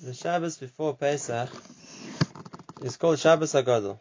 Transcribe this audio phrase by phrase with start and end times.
[0.00, 1.48] the Shabbos before Pesach
[2.82, 3.98] is called Shabbos Hagadol.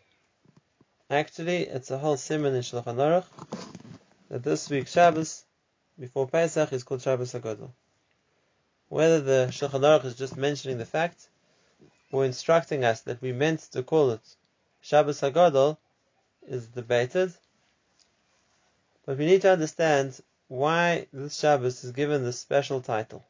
[1.10, 3.25] Actually, it's a whole siman in Shulchan Aruch
[4.29, 5.45] that this week's Shabbos
[5.97, 7.71] before Pesach is called Shabbos Hagadol.
[8.89, 11.30] Whether the Shulchan Aruch is just mentioning the fact
[12.12, 14.36] or instructing us that we meant to call it
[14.82, 15.77] Shabbos Hagadol
[16.46, 17.34] is debated,
[19.05, 20.20] but we need to understand
[20.50, 23.25] why this Shabbos is given this special title.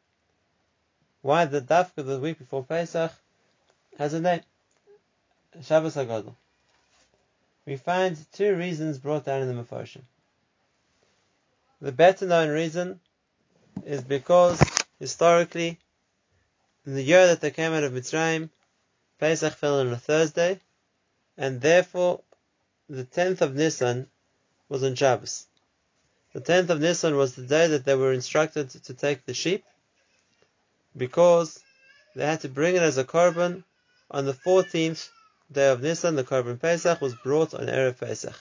[1.25, 3.11] Why the Dafka the week before Pesach
[3.97, 4.41] has a name,
[5.63, 6.35] Shabbos Hagadol.
[7.65, 10.03] We find two reasons brought down in the Mefarshim.
[11.81, 12.99] The better known reason
[13.87, 14.61] is because
[14.99, 15.79] historically,
[16.85, 18.51] in the year that they came out of Mitzrayim,
[19.19, 20.59] Pesach fell on a Thursday,
[21.39, 22.21] and therefore
[22.87, 24.07] the 10th of Nisan
[24.69, 25.47] was on Shabbos.
[26.33, 29.65] The 10th of Nisan was the day that they were instructed to take the sheep
[30.95, 31.63] because
[32.15, 33.63] they had to bring it as a korban
[34.09, 35.09] on the 14th
[35.51, 36.15] day of Nisan.
[36.15, 38.35] The korban Pesach was brought on Erev Pesach.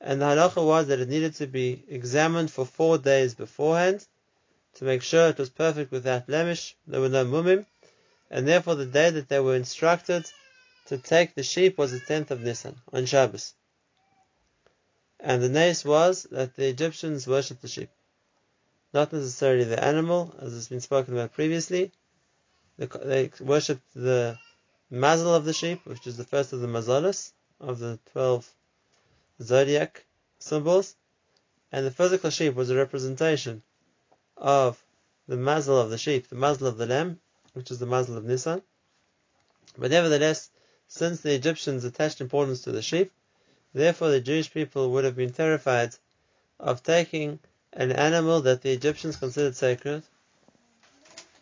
[0.00, 4.06] And the halacha was that it needed to be examined for four days beforehand
[4.74, 6.76] to make sure it was perfect without blemish.
[6.86, 7.66] There were no mumim.
[8.30, 10.24] And therefore the day that they were instructed
[10.86, 13.54] to take the sheep was the 10th of Nisan on Shabbos.
[15.18, 17.90] And the nace was that the Egyptians worshipped the sheep.
[18.92, 21.92] Not necessarily the animal, as has been spoken about previously.
[22.78, 24.38] They worshipped the
[24.90, 28.52] mazel of the sheep, which is the first of the mazalas, of the 12
[29.42, 30.04] zodiac
[30.38, 30.96] symbols.
[31.70, 33.62] And the physical sheep was a representation
[34.36, 34.82] of
[35.28, 37.20] the mazel of the sheep, the mazel of the lamb,
[37.52, 38.62] which is the mazel of Nisan.
[39.78, 40.50] But nevertheless,
[40.88, 43.12] since the Egyptians attached importance to the sheep,
[43.72, 45.94] Therefore, the Jewish people would have been terrified
[46.58, 47.38] of taking
[47.72, 50.02] an animal that the Egyptians considered sacred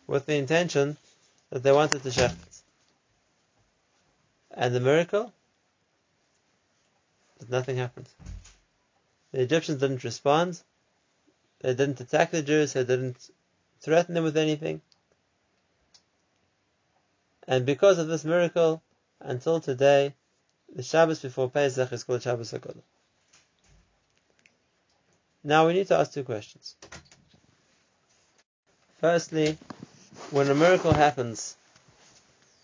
[0.07, 0.97] with the intention
[1.49, 2.61] that they wanted to shecht.
[4.51, 5.31] And the miracle?
[7.39, 8.09] That nothing happened.
[9.31, 10.61] The Egyptians didn't respond.
[11.61, 12.73] They didn't attack the Jews.
[12.73, 13.29] They didn't
[13.81, 14.81] threaten them with anything.
[17.47, 18.81] And because of this miracle,
[19.19, 20.13] until today,
[20.73, 22.83] the Shabbos before Pesach is called Shabbos HaGadol.
[25.43, 26.75] Now we need to ask two questions.
[28.99, 29.57] Firstly,
[30.31, 31.55] when a miracle happens,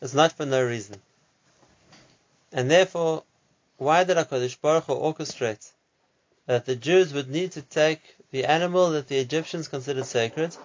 [0.01, 1.01] it's not for no reason.
[2.51, 3.23] And therefore,
[3.77, 5.71] why did HaKadosh Baruch Hu orchestrate
[6.45, 10.55] that the Jews would need to take the animal that the Egyptians considered sacred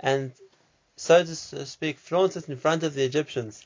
[0.00, 0.32] and,
[0.96, 1.34] so to
[1.66, 3.64] speak, flaunt it in front of the Egyptians,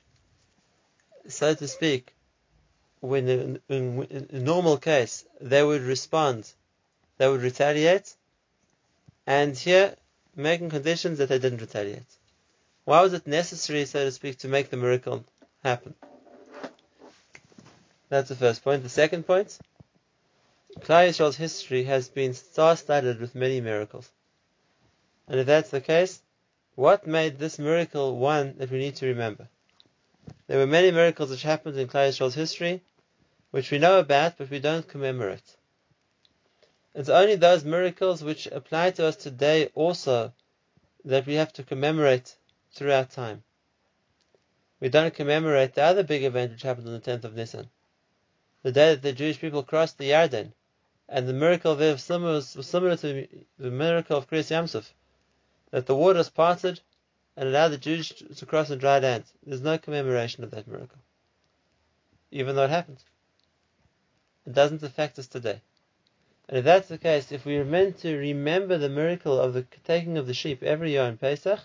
[1.28, 2.12] so to speak,
[3.00, 6.50] when in, in, in, normal case they would respond,
[7.19, 8.15] they would retaliate,
[9.27, 9.97] and here
[10.34, 12.16] making conditions that they didn't retaliate.
[12.84, 15.25] Why was it necessary, so to speak, to make the miracle
[15.65, 15.94] happen?
[18.09, 18.82] That's the first point.
[18.82, 19.59] The second point,
[20.81, 24.09] Yisrael's history has been star-studded with many miracles.
[25.27, 26.22] And if that's the case,
[26.77, 29.48] what made this miracle one that we need to remember?
[30.47, 32.83] There were many miracles which happened in Yisrael's history,
[33.50, 35.56] which we know about, but we don't commemorate.
[36.97, 40.33] It's only those miracles which apply to us today also
[41.05, 42.34] that we have to commemorate
[42.73, 43.43] throughout time.
[44.81, 47.69] We don't commemorate the other big event which happened on the 10th of Nisan,
[48.62, 50.55] the day that the Jewish people crossed the Yarden,
[51.07, 53.28] and the miracle there was similar, was similar to
[53.59, 54.91] the miracle of Kriyas Yamsuf,
[55.73, 56.81] that the waters parted
[57.37, 59.25] and allowed the Jews to cross on dry land.
[59.45, 61.01] There's no commemoration of that miracle,
[62.31, 63.05] even though it happened.
[64.47, 65.61] It doesn't affect us today.
[66.49, 69.67] And if that's the case, if we are meant to remember the miracle of the
[69.84, 71.61] taking of the sheep every year in Pesach,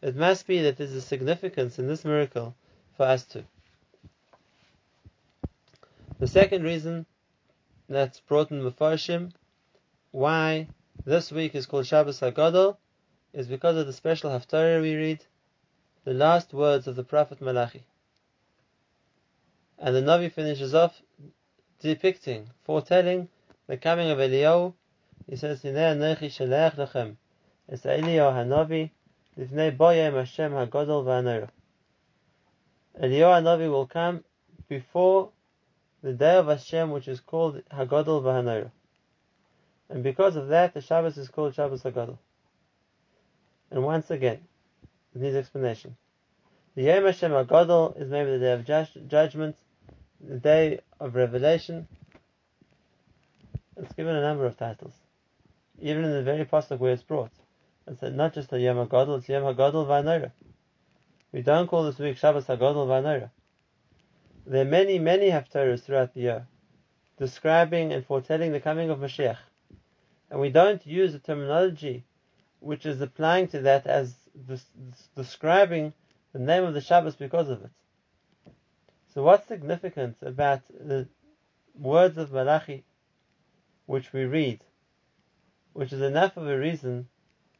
[0.00, 2.54] it must be that there's a significance in this miracle
[2.96, 3.44] for us too.
[6.18, 7.04] The second reason
[7.88, 9.32] that's brought in Mefarshim,
[10.10, 10.68] why
[11.04, 12.76] this week is called Shabbos HaGadol,
[13.34, 15.24] is because of the special Haftarah we read,
[16.04, 17.84] the last words of the Prophet Malachi.
[19.78, 21.02] And the Navi finishes off
[21.80, 23.28] depicting, foretelling
[23.68, 24.72] the coming of Eliyahu.
[25.28, 27.16] He says, Hinei anochi shalech lechem.
[27.68, 28.90] It's Eliyahu Hanavi,
[29.38, 31.48] Lifnei boyem Hashem HaGadol v'Anora.
[33.00, 34.24] Eliyahu Hanavi will come
[34.68, 35.30] before
[36.02, 38.70] the day of Hashem, which is called Hagadol v'Hanora.
[39.90, 42.18] And because of that, the Shabbos is called Shabbos Hagadol.
[43.70, 44.40] And once again,
[45.14, 45.96] needs explanation.
[46.74, 49.56] The Yom Hashem Hagadol is maybe the day of judgment,
[50.20, 51.86] the day of revelation.
[53.78, 54.94] It's given a number of titles.
[55.80, 57.30] Even in the very pasuk where it's brought.
[57.86, 60.32] It's not just the Yom HaGadol, it's Yom HaGadol V'Anora.
[61.30, 63.30] We don't call this week Shabbos Hagadol Vanora.
[64.46, 66.46] There are many, many Haftarahs throughout the year
[67.18, 69.36] describing and foretelling the coming of Mashiach.
[70.30, 72.04] And we don't use the terminology
[72.60, 74.14] which is applying to that as
[75.14, 75.92] describing
[76.32, 77.70] the name of the Shabbos because of it.
[79.14, 81.08] So what's significant about the
[81.74, 82.84] words of Malachi
[83.88, 84.60] which we read,
[85.72, 87.08] which is enough of a reason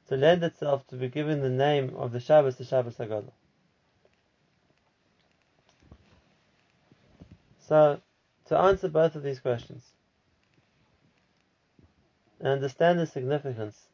[0.06, 3.32] to lend itself to be given the name of the Shabbos, the Shabbos Hagadol.
[7.60, 8.02] So,
[8.48, 9.82] to answer both of these questions
[12.40, 13.86] and understand the significance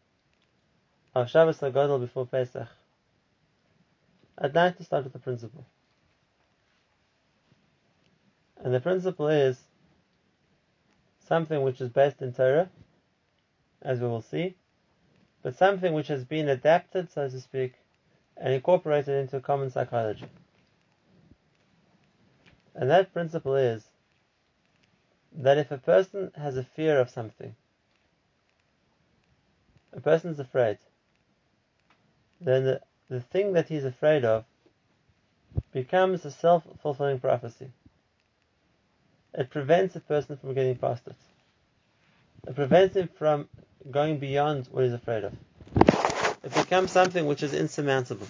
[1.15, 2.67] of Shabbos Hagadol before Pesach,
[4.39, 5.67] I'd like to start with the principle.
[8.57, 9.61] And the principle is
[11.27, 12.71] something which is based in Torah,
[13.83, 14.55] as we will see,
[15.43, 17.75] but something which has been adapted, so to speak,
[18.37, 20.27] and incorporated into common psychology.
[22.75, 23.85] And that principle is
[25.33, 27.55] that if a person has a fear of something,
[29.93, 30.79] a person is afraid,
[32.41, 34.45] then the, the thing that he's afraid of
[35.73, 37.71] becomes a self fulfilling prophecy.
[39.37, 41.17] It prevents a person from getting past it.
[42.47, 43.49] It prevents him from
[43.91, 45.33] going beyond what he's afraid of.
[46.45, 48.29] It becomes something which is insurmountable.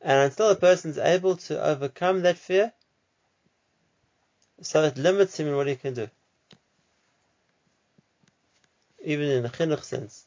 [0.00, 2.72] And until a person is able to overcome that fear,
[4.62, 6.08] so it limits him in what he can do.
[9.02, 10.24] Even in a chinuch sense,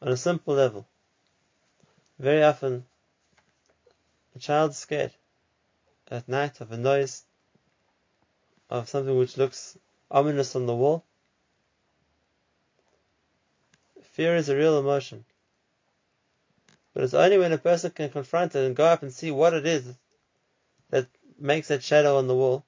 [0.00, 0.86] on a simple level.
[2.20, 2.84] Very often,
[4.36, 5.12] a child is scared
[6.10, 7.24] at night of a noise,
[8.68, 9.78] of something which looks
[10.10, 11.04] ominous on the wall.
[14.02, 15.24] Fear is a real emotion.
[16.92, 19.54] But it's only when a person can confront it and go up and see what
[19.54, 19.94] it is
[20.90, 21.06] that
[21.38, 22.64] makes that shadow on the wall,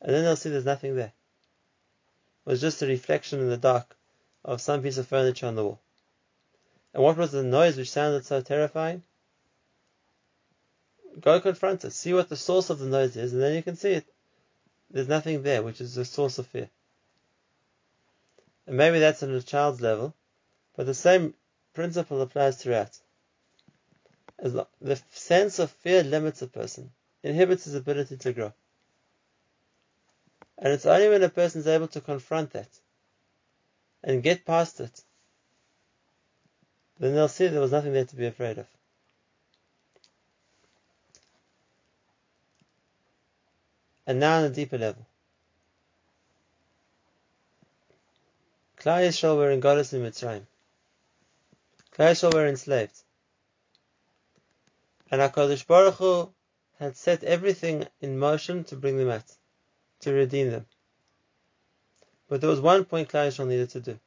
[0.00, 1.12] and then they'll see there's nothing there.
[2.46, 3.96] It was just a reflection in the dark
[4.44, 5.80] of some piece of furniture on the wall.
[6.94, 9.02] And what was the noise which sounded so terrifying?
[11.18, 13.76] Go confront it, see what the source of the noise is, and then you can
[13.76, 14.04] see it.
[14.90, 16.70] There's nothing there, which is the source of fear.
[18.66, 20.14] And maybe that's on a child's level,
[20.76, 21.34] but the same
[21.74, 22.96] principle applies throughout.
[24.38, 26.92] As the sense of fear limits a person,
[27.22, 28.52] inhibits his ability to grow.
[30.58, 32.68] And it's only when a person is able to confront that
[34.02, 35.02] and get past it,
[36.98, 38.66] then they'll see there was nothing there to be afraid of.
[44.10, 45.06] And now on a deeper level.
[48.76, 50.46] Klal Yisrael were in Golus in Mitzrayim.
[51.92, 53.04] Klal Yisrael were enslaved.
[55.12, 56.28] And HaKadosh Baruch Hu
[56.80, 59.30] had set everything in motion to bring them out,
[60.00, 60.66] to redeem them.
[62.26, 64.00] But there was one point Klal Yisrael needed to do.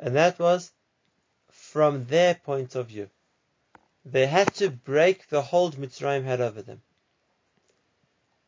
[0.00, 0.72] And that was
[1.52, 3.08] from their point of view.
[4.04, 6.82] They had to break the hold Mitzrayim had over them.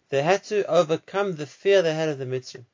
[0.09, 2.65] They had to overcome the fear they had of the Mitzrayim.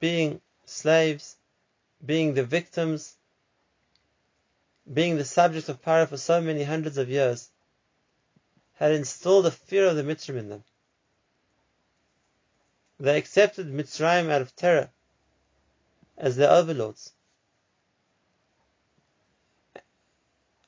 [0.00, 1.36] Being slaves,
[2.04, 3.16] being the victims,
[4.92, 7.48] being the subject of Paro for so many hundreds of years,
[8.74, 10.64] had instilled a fear of the Mitzrayim in them.
[12.98, 14.90] They accepted Mitzrayim out of terror
[16.16, 17.12] as their overlords.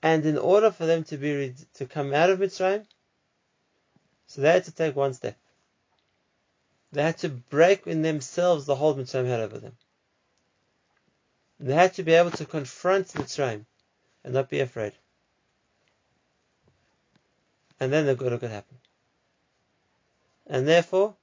[0.03, 2.87] And in order for them to be to come out of Mitzrayim,
[4.35, 5.37] so they had to take one step.
[6.91, 9.77] They had to break in themselves the hold Mitzrayim had over them.
[11.61, 13.65] They had to be able to confront Mitzrayim
[14.25, 14.93] and not be afraid.
[17.79, 18.77] And then the good could happen.
[20.49, 21.15] And therefore,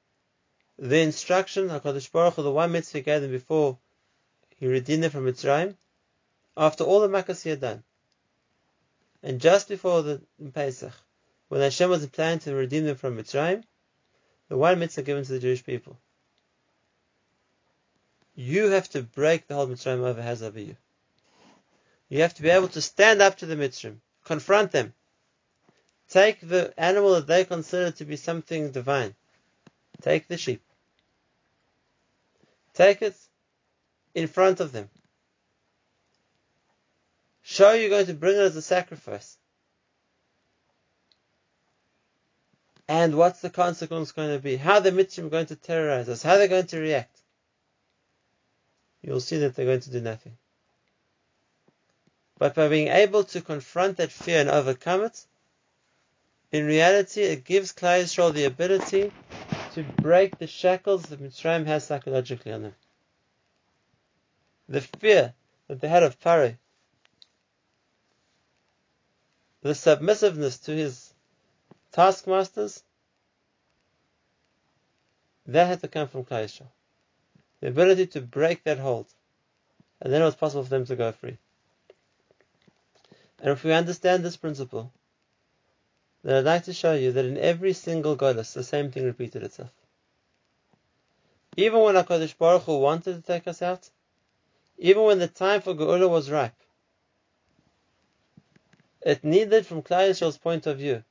[0.80, 3.78] the instruction HaKadosh Baruch Hu, the one mitzvah gave them before
[4.56, 5.76] he redeemed them from Mitzrayim,
[6.56, 7.84] after all the makas he had done,
[9.22, 10.22] and just before the
[10.54, 10.94] Pesach,
[11.52, 13.62] when Hashem was planning to redeem them from Mitzrayim,
[14.48, 16.00] the one mitzvah given to the Jewish people.
[18.36, 20.78] You have to break the whole Mitzrayim over has over you.
[22.08, 24.94] You have to be able to stand up to the Mitzrayim, confront them,
[26.08, 29.14] take the animal that they consider to be something divine,
[30.02, 30.64] take the sheep,
[32.74, 33.18] take it
[34.16, 34.90] in front of them.
[37.42, 39.38] Show you're going to bring it as a sacrifice.
[42.92, 44.58] And what's the consequence going to be?
[44.58, 46.22] How the are going to terrorize us?
[46.24, 47.22] How they're going to react?
[49.02, 50.38] You'll see that they're going to do nothing.
[52.38, 55.26] but by being able to confront that fear and overcome it,
[56.52, 59.14] in reality, it gives Klal Yisrael the ability
[59.76, 62.76] to break the shackles that Mitzrayim has psychologically on them.
[64.68, 65.34] The fear
[65.70, 66.58] that they had of Paro,
[69.62, 71.11] the submissiveness to his
[71.92, 72.84] taskmasters,
[75.46, 76.68] that had to come from Yisrael.
[77.60, 79.08] The ability to break that hold.
[80.02, 81.38] And then it was possible for them to go free.
[83.40, 84.92] And if we understand this principle,
[86.24, 89.44] then I'd like to show you that in every single Golus, the same thing repeated
[89.44, 89.72] itself.
[91.58, 93.90] Even when HaKadosh Baruch Hu wanted to take us out,
[94.78, 96.56] even when the time for Geula was ripe,
[99.02, 101.04] it needed, from Klal Yisrael's point of view,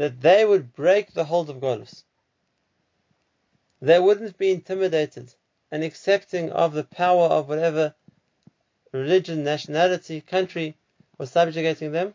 [0.00, 2.04] that they would break the hold of Golus.
[3.82, 5.34] They wouldn't be intimidated
[5.70, 7.94] and accepting of the power of whatever
[8.92, 10.74] religion, nationality, country
[11.18, 12.14] was subjugating them.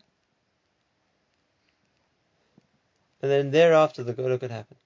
[3.22, 4.76] And then thereafter the Geula could happen.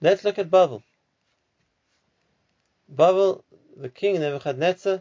[0.00, 0.82] Let's look at Babel.
[2.88, 3.44] Babel,
[3.76, 5.00] the king Nebuchadnezzar,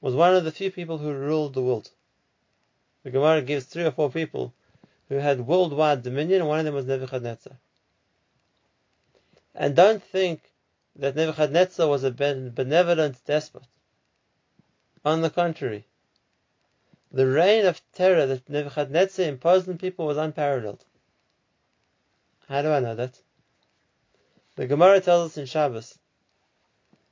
[0.00, 1.90] was one of the few people who ruled the world.
[3.06, 4.52] The Gemara gives three or four people
[5.08, 7.56] who had worldwide dominion, and one of them was Nebuchadnezzar.
[9.54, 10.52] And don't think
[10.96, 13.62] that Nebuchadnezzar was a benevolent despot.
[15.04, 15.86] On the contrary,
[17.12, 20.84] the reign of terror that Nebuchadnezzar imposed on people was unparalleled.
[22.48, 23.20] How do I know that?
[24.56, 25.96] The Gemara tells us in Shabbos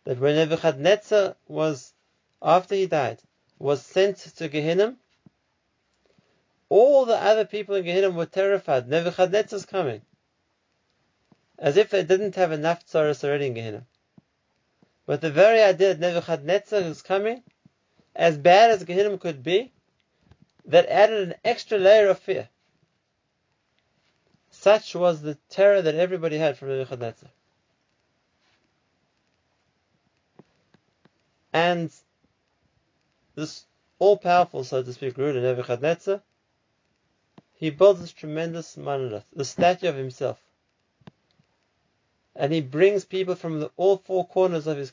[0.03, 1.93] that when Nebuchadnezzar was,
[2.43, 3.21] after he died,
[3.61, 4.97] was sent to Gehinnom,
[6.75, 8.89] all the other people in Gehinnom were terrified.
[8.89, 10.03] Nebuchadnezzar's coming
[11.57, 13.87] as if they didn't have enough tzaras already in Gehenna.
[15.07, 17.45] But the very idea that Nebuchadnezzar is coming,
[18.17, 19.71] as bad as Gehenna could be,
[20.65, 22.49] that added an extra layer of fear.
[24.51, 27.31] Such was the terror that everybody had from Nebuchadnezzar.
[31.53, 31.93] And
[33.37, 33.65] this
[34.01, 36.21] all-powerful, so to speak, ruler Nebuchadnezzar,
[37.55, 40.39] he builds this tremendous monolith, the statue of himself
[42.37, 44.93] and he brings people from the, all four corners of his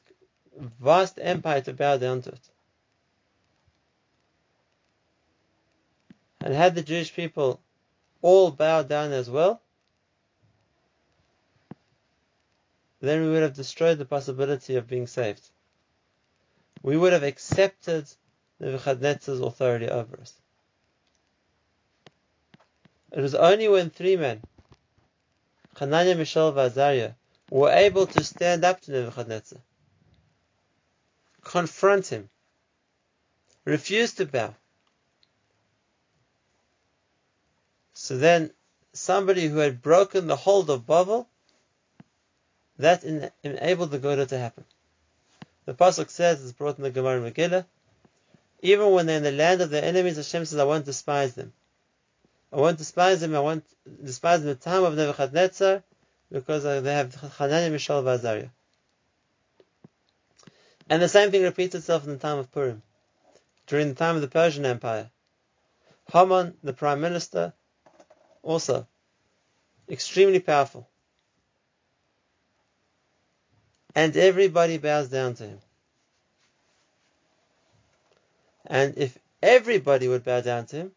[0.80, 2.50] vast empire to bow down to it.
[6.42, 7.60] And had the Jewish people
[8.22, 9.62] all bowed down as well,
[13.00, 15.42] then we would have destroyed the possibility of being saved.
[16.84, 18.08] We would have accepted
[18.60, 20.34] Nebuchadnezzar's authority over us.
[23.12, 24.42] It was only when three men,
[25.78, 27.14] Hananiah, Mishael, and Azariah,
[27.50, 29.60] were able to stand up to Nebuchadnezzar,
[31.44, 32.30] confront him,
[33.66, 34.56] refuse to bow.
[37.94, 38.52] So then,
[38.94, 41.28] somebody who had broken the hold of Babel,
[42.80, 44.64] that enabled the Geula to happen.
[45.66, 47.66] The pasuk says, it's brought in the Gemara Megillah,
[48.62, 51.54] even when they're in the land of their enemies, Hashem says, I won't despise them.
[52.52, 53.66] I won't despise them, I won't
[54.04, 55.84] despise them in the time of Nebuchadnezzar,
[56.32, 58.50] because they have Hananiah, Mishael, Azariah.
[60.90, 62.82] And the same thing repeats itself in the time of Purim,
[63.68, 65.10] during the time of the Persian Empire.
[66.12, 67.54] Haman, the prime minister,
[68.44, 68.88] also
[69.90, 70.88] extremely powerful.
[73.96, 75.60] And everybody bows down to him.
[78.66, 80.92] And if everybody would bow down to him,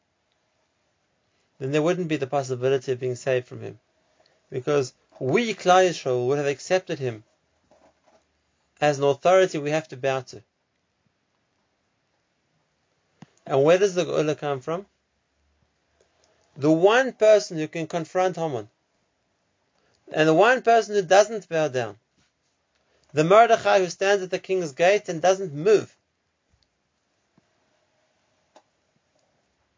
[1.65, 3.79] then there wouldn't be the possibility of being saved from him.
[4.51, 7.25] Because we, Yisrael, would have accepted him
[8.83, 10.43] as an authority we have to bow to.
[13.47, 14.85] And where does the Geula come from?
[16.59, 18.69] The one person who can confront Haman,
[20.13, 21.99] and the one person who doesn't bow down,
[23.15, 25.97] the Mordechai who stands at the king's gate and doesn't move,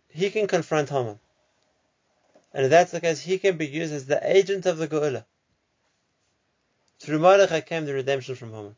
[0.09, 1.21] he can confront Haman.
[2.57, 5.27] And if that's the case, he can be used as the agent of the Geula.
[6.99, 8.77] Through Mordechai came the redemption from Haman.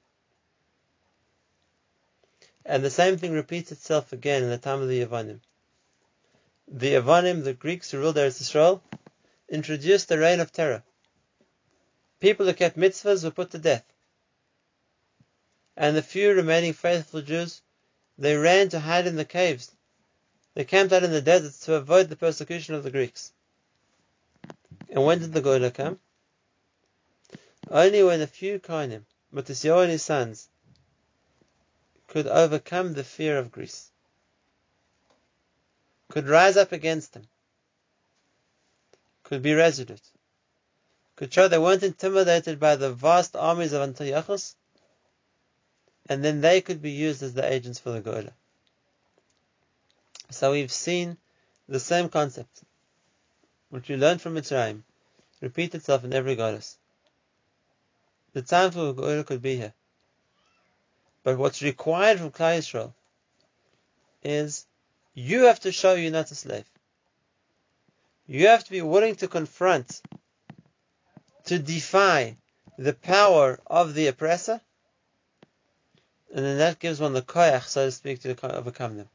[2.67, 5.39] And the same thing repeats itself again in the time of the Yavanim.
[6.67, 8.83] The Yavanim, the Greeks who ruled Eretz Israel,
[9.49, 10.83] introduced the reign of terror.
[12.19, 13.85] People who kept mitzvahs were put to death.
[15.77, 17.63] And the few remaining faithful Jews,
[18.19, 19.71] they ran to hide in the caves.
[20.55, 23.33] They camped out in the deserts to avoid the persecution of the Greeks.
[24.91, 25.99] And when did the Geula come?
[27.71, 29.05] Only when a few Kohanim,
[29.35, 30.49] Matisyahu and his sons,
[32.07, 33.91] could overcome the fear of Greece,
[36.09, 37.29] could rise up against them,
[39.25, 40.09] could be resolute,
[41.17, 44.57] could show they weren't intimidated by the vast armies of Antiochus,
[46.09, 48.33] and then they could be used as the agents for the Geula.
[50.31, 51.19] So we've seen
[51.69, 52.63] the same concept,
[53.71, 54.83] which we learned from Mitzrayim,
[55.41, 56.77] repeat itself in every golus.
[58.33, 59.75] The time for Geula could be here.
[61.23, 62.93] But what's required from Klal Yisrael
[64.23, 64.67] is
[65.15, 66.65] you have to show you're not a slave.
[68.27, 70.03] You have to be willing to confront,
[71.47, 72.37] to defy
[72.79, 74.61] the power of the oppressor,
[76.35, 79.09] and then that gives one the koyach, so to speak, to overcome them.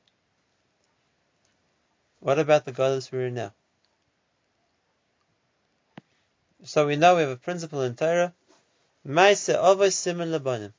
[2.19, 3.53] What about the golus we're in now?
[6.65, 8.33] So we know we have a principle in Torah,
[9.03, 10.71] Maise Avos Siman Labanim.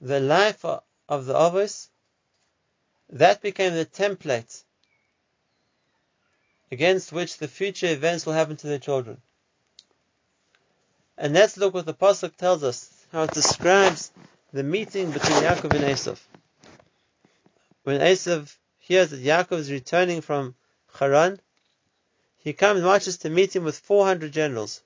[0.00, 1.88] The life of the Avos,
[3.10, 4.62] that became the template
[6.70, 9.20] against which the future events will happen to their children.
[11.18, 14.12] And let's look what the Pasuk tells us, how it describes
[14.52, 16.18] the meeting between Yaakov and Esav.
[17.82, 20.54] When Esav hears that Yaakov is returning from
[20.98, 21.40] Haran,
[22.38, 24.82] he comes and marches to meet him with 400 generals,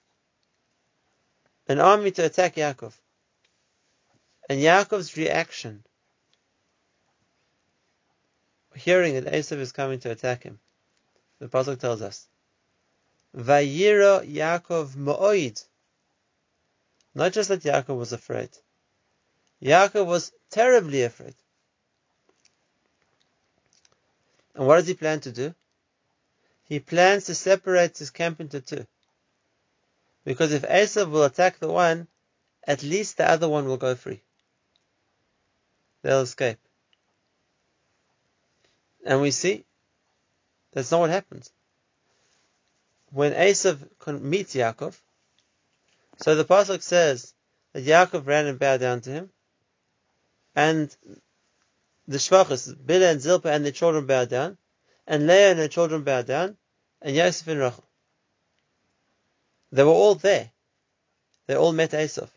[1.68, 2.94] an army to attack Yaakov.
[4.49, 5.85] And Yaakov's reaction,
[8.75, 10.59] hearing that Esav is coming to attack him,
[11.38, 12.26] the pasuk tells us,
[13.37, 15.62] Vayira Yaakov Mo'oid.
[17.14, 18.50] Not just that Yaakov was afraid.
[19.62, 21.35] Yaakov was terribly afraid.
[24.54, 25.54] And what does he plan to do?
[26.73, 28.87] He plans to separate his camp into two.
[30.25, 32.09] Because if Esav will attack the one,
[32.67, 34.23] at least the other one will go free.
[36.00, 36.56] They'll escape.
[39.04, 39.67] And we see
[40.73, 41.52] that's not what happens.
[43.11, 43.76] When Esav
[44.23, 44.99] meets Yaakov,
[46.23, 47.35] so the pasuk says
[47.75, 49.30] that Yaakov ran and bowed down to him,
[50.56, 50.97] and
[52.08, 54.56] the Shfachos, Bilhah and Zilpah and their children bowed down,
[55.06, 56.56] and Leah and her children bowed down,
[57.02, 57.84] and Yosef and Rachel.
[59.71, 60.50] They were all there.
[61.47, 62.28] They all met Esav.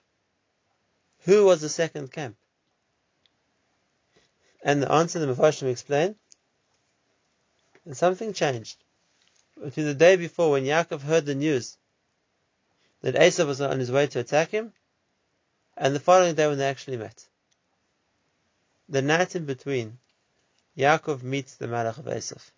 [1.25, 2.37] Who was the second camp?
[4.63, 6.15] And the answer the Mepharshim explain,
[7.85, 8.77] and something changed.
[9.63, 11.77] Between the day before, when Yaakov heard the news
[13.01, 14.73] that Esav was on his way to attack him,
[15.77, 17.25] and the following day when they actually met
[18.87, 19.97] the night in between,
[20.77, 22.51] Yaakov meets the Malach of Esav.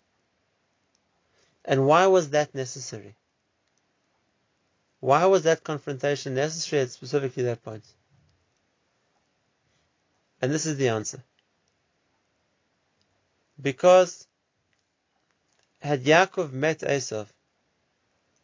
[1.68, 3.14] And why was that necessary?
[5.00, 7.84] Why was that confrontation necessary at specifically that point?
[10.40, 11.22] And this is the answer.
[13.60, 14.26] Because
[15.80, 17.26] had Yaakov met Esav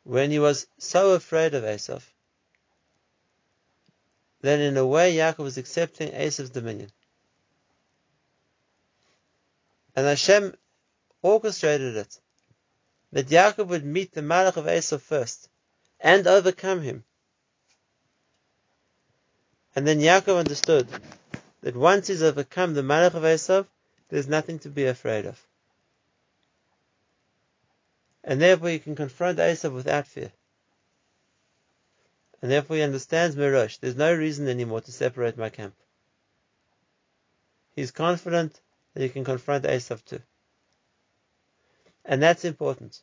[0.03, 2.03] when he was so afraid of Esav,
[4.43, 6.91] then in a way Yaakov was accepting Esav's dominion.
[9.97, 10.55] And Hashem
[11.23, 12.21] orchestrated it
[13.15, 15.49] that Yaakov would meet the Malach of Esav first
[16.01, 17.05] and overcome him.
[19.77, 20.89] And then Yaakov understood
[21.63, 23.67] that once he's overcome the Malach of Esav,
[24.09, 25.41] there's nothing to be afraid of.
[28.25, 30.33] And therefore he can confront Esav without fear.
[32.43, 33.79] And therefore he understands Mirosh.
[33.79, 35.75] There's no reason anymore to separate my camp.
[37.77, 38.61] He's confident
[38.93, 40.21] that he can confront Esav too.
[42.05, 43.01] And that's important.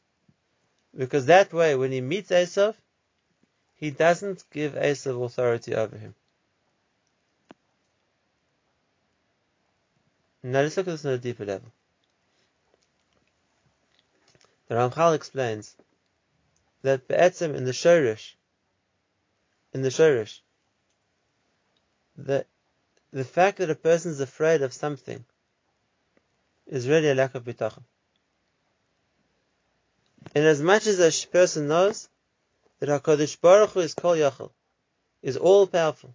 [0.96, 2.76] Because that way, when he meets Esav,
[3.76, 6.14] he doesn't give Esav authority over him.
[10.44, 11.72] Now let's look at this on a deeper level.
[14.68, 15.76] The Ramchal explains
[16.82, 18.34] that Be'etzim in the Shorish,
[19.74, 20.40] in the Shorish,
[22.18, 22.46] the,
[23.12, 25.24] the fact that a person is afraid of something
[26.66, 27.84] is really a lack of bitachon.
[30.34, 32.08] And as much as a person knows
[32.80, 34.52] that HaKadosh Baruch Hu is Kol Yachal,
[35.22, 36.13] is all powerful,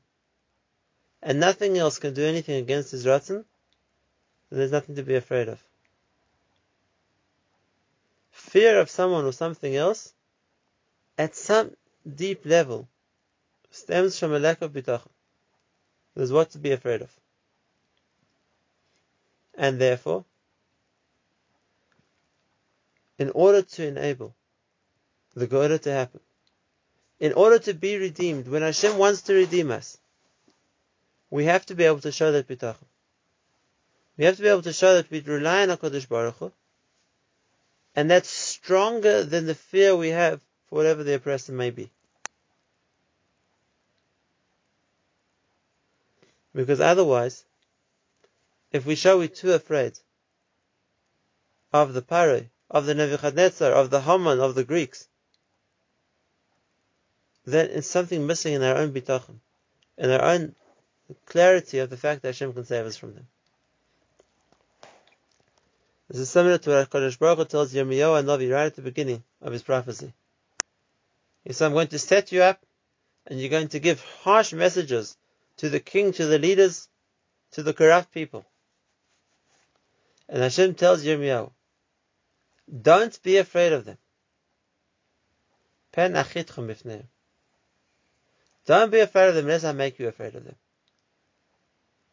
[1.22, 3.44] and nothing else can do anything against his Ratzon,
[4.50, 5.62] then there's nothing to be afraid of.
[8.30, 10.12] Fear of someone or something else,
[11.18, 11.76] at some
[12.14, 12.88] deep level,
[13.70, 15.10] stems from a lack of bitachon.
[16.14, 17.10] There's what to be afraid of.
[19.54, 20.24] And therefore,
[23.18, 24.34] in order to enable
[25.34, 26.20] the Geula to happen,
[27.18, 29.98] in order to be redeemed, when Hashem wants to redeem us,
[31.30, 32.76] we have to be able to show that bitachon.
[34.16, 36.52] We have to be able to show that we rely on HaKadosh Baruch Hu,
[37.94, 41.90] and that's stronger than the fear we have for whatever the oppressor may be.
[46.54, 47.44] Because otherwise,
[48.72, 49.98] if we show we're too afraid
[51.72, 55.08] of the Paro, of the Nebuchadnezzar, of the Haman, of the Greeks,
[57.44, 59.38] then it's something missing in our own bitachon,
[59.96, 60.54] in our own
[61.24, 63.26] clarity of the fact that Hashem can save us from them.
[66.08, 68.82] This is similar to what Kodesh Baruch Hu tells Yirmiyahu and Navi right at the
[68.82, 70.12] beginning of his prophecy.
[71.44, 72.64] He said, I'm going to set you up
[73.26, 75.16] and you're going to give harsh messages
[75.58, 76.88] to the king, to the leaders,
[77.52, 78.44] to the corrupt people.
[80.28, 81.50] And Hashem tells Yirmiyahu,
[82.82, 83.98] don't be afraid of them.
[88.66, 90.56] Don't be afraid of them unless I make you afraid of them.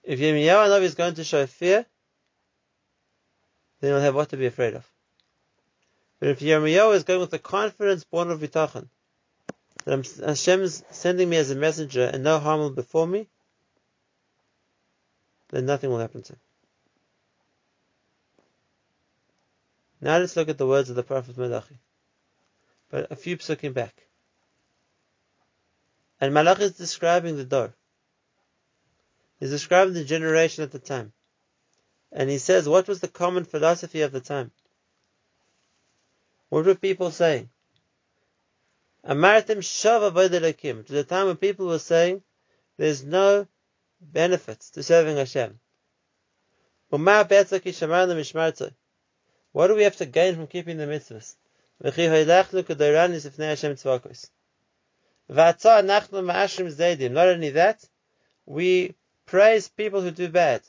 [0.03, 1.85] If Yirmiyahu Navi is going to show fear,
[3.79, 4.89] then you'll have what to be afraid of.
[6.19, 8.87] But if Yirmiyahu is going with the confidence born of bitachon,
[9.85, 13.27] that Hashem is sending me as a messenger and no harm will befall me,
[15.49, 16.39] then nothing will happen to him.
[20.03, 21.77] Now let's look at the words of the Prophet Malachi.
[22.91, 23.95] But a few psukim back.
[26.19, 27.73] And Malachi is describing the door.
[29.39, 31.13] He's describing the generation at the time.
[32.11, 34.51] And he says, what was the common philosophy of the time?
[36.49, 37.49] What were people saying?
[39.07, 42.21] Amartim shava to the time when people were saying,
[42.75, 43.47] there's no
[44.01, 45.59] benefits to serving Hashem.
[49.53, 51.35] What do we have to gain from keeping the mitzvahs?
[51.79, 51.97] Not
[57.27, 57.89] only that,
[58.45, 60.61] we praise people who do bad.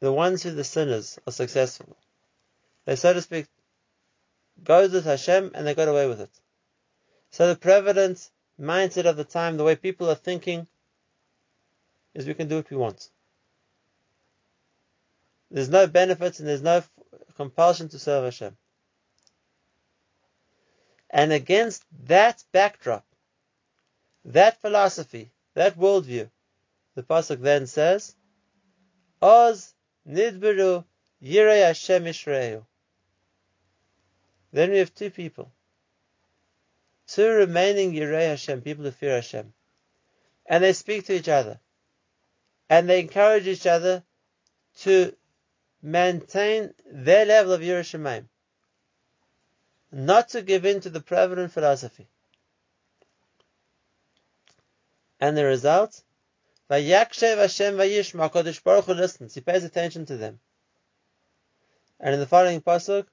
[0.00, 1.96] The ones who the sinners are successful.
[2.84, 3.46] They, so to speak,
[4.62, 6.30] go with Hashem and they got away with it.
[7.30, 10.66] So the prevalent mindset of the time, the way people are thinking,
[12.14, 13.10] is we can do what we want.
[15.50, 16.82] There's no benefits and there's no
[17.36, 18.56] compulsion to serve Hashem.
[21.10, 23.04] And against that backdrop,
[24.24, 26.28] that philosophy, that worldview,
[26.94, 28.14] the pasuk then says,
[29.22, 29.72] "Oz
[30.08, 30.84] nidberu
[31.22, 32.66] yirei Hashem Yisrael."
[34.52, 35.52] Then we have two people,
[37.06, 39.52] two remaining yirei Hashem, people who fear Hashem,
[40.46, 41.60] and they speak to each other,
[42.68, 44.02] and they encourage each other
[44.78, 45.14] to
[45.82, 48.26] maintain their level of yiras Shamayim,
[49.92, 52.08] not to give in to the prevalent philosophy.
[55.20, 56.02] And the result?
[56.70, 60.40] Vayakshev Hashem Vayishma, HaKadosh Baruch Hu listens, he pays attention to them.
[62.00, 63.06] And in the following pasuk,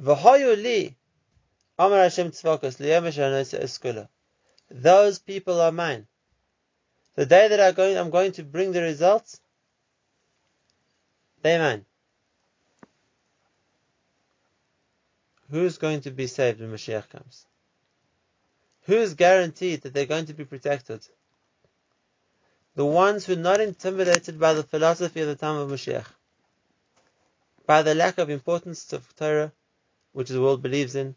[0.00, 0.96] V'hoyu li,
[1.78, 2.32] Amar Hashem.
[4.70, 6.06] Those people are mine.
[7.14, 9.40] The day that I'm going, I'm going to bring the results,
[11.42, 11.84] they're mine.
[15.50, 17.46] Who's going to be saved when Mashiach comes?
[18.82, 21.06] Who's guaranteed that they're going to be protected?
[22.76, 26.06] the ones who are not intimidated by the philosophy of the time of Mashiach,
[27.64, 29.50] by the lack of importance of Torah,
[30.12, 31.16] which the world believes in,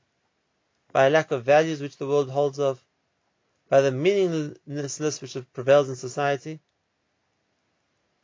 [0.91, 2.83] by a lack of values which the world holds of,
[3.69, 6.59] by the meaninglessness which prevails in society.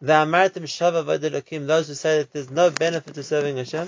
[0.02, 3.88] The Amartim Shava Vadilakim, those who say that there's no benefit to serving Hashem,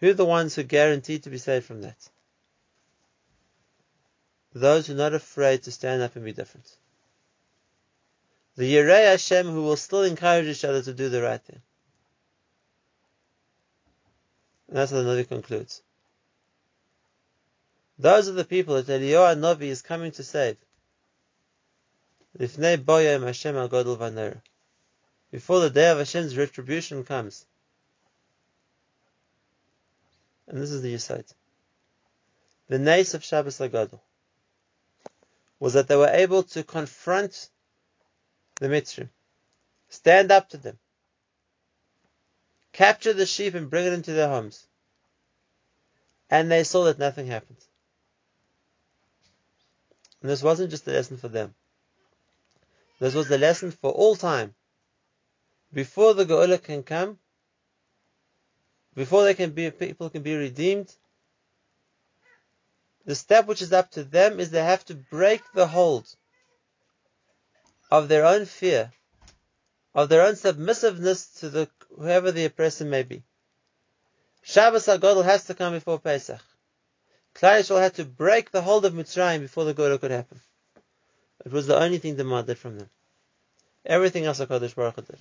[0.00, 2.08] who are the ones who guarantee to be saved from that?
[4.58, 6.66] those who are not afraid to stand up and be different.
[8.56, 11.62] The Yirei Hashem who will still encourage each other to do the right thing.
[14.68, 15.82] And that's how the Navi concludes.
[17.98, 20.56] Those are the people that Eliyahu Navi is coming to save.
[25.30, 27.44] Before the day of Hashem's retribution comes.
[30.46, 31.32] And this is the Yisait.
[32.68, 34.00] The nace of Shabbos Hagadol
[35.58, 37.48] was that they were able to confront
[38.60, 39.08] the Mitzrayim,
[39.88, 40.78] stand up to them,
[42.78, 44.64] capture the sheep and bring it into their homes.
[46.30, 47.58] And they saw that nothing happened.
[50.22, 51.54] And this wasn't just a lesson for them.
[53.00, 54.54] This was the lesson for all time.
[55.72, 57.18] Before the Geula can come,
[58.94, 60.94] before they can be people can be redeemed,
[63.06, 66.06] the step which is up to them is they have to break the hold
[67.90, 68.92] of their own fear,
[69.96, 73.22] of their own submissiveness to the whoever the oppressor may be.
[74.42, 76.40] Shabbos HaGadol has to come before Pesach.
[77.34, 80.40] Klal Yisrael had to break the hold of Mitzrayim before the Geula could happen.
[81.44, 82.90] It was the only thing demanded from them.
[83.84, 85.18] Everything else HaKadosh Baruch Hu did.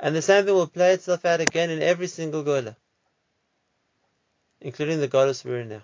[0.00, 2.76] And the same thing will play itself out again in every single Gola,
[4.60, 5.82] including the Golas we're in now.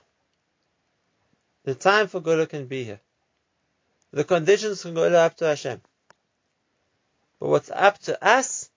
[1.65, 3.01] The time for Geula can be here.
[4.13, 5.81] The conditions can go up to Hashem.
[7.41, 8.71] But what's up to us,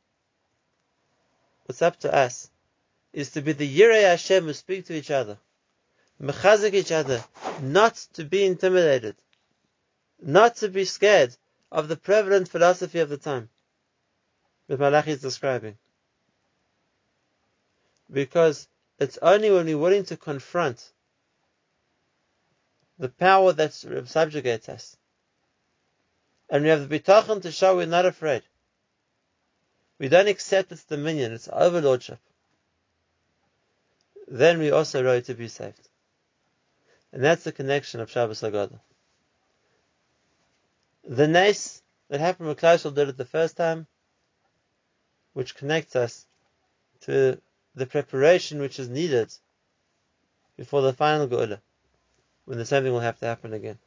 [1.67, 2.49] what's up to us,
[3.11, 5.37] is to be the Yirei Hashem who speak to each other,
[6.21, 7.23] mechazik each other,
[7.61, 9.15] not to be intimidated,
[10.21, 11.35] not to be scared
[11.71, 13.49] of the prevalent philosophy of the time
[14.67, 15.77] that Malachi is describing.
[18.11, 18.67] Because
[18.99, 20.91] it's only when we're willing to confront
[22.97, 24.95] the power that subjugates us,
[26.49, 28.43] and we have the bitachon to show we're not afraid.
[29.99, 32.19] We don't accept its dominion, its overlordship.
[34.27, 35.89] Then we also ready to be saved.
[37.11, 38.79] And that's the connection of Shabbos Hagadol.
[41.03, 43.87] The nace that happened with Klal Yisrael did it the first time,
[45.33, 46.25] which connects us
[47.01, 47.39] to
[47.75, 49.33] the preparation which is needed
[50.57, 51.61] before the final Geula,
[52.45, 53.77] when the same thing will have to happen again.